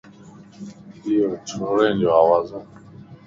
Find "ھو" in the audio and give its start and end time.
2.53-2.61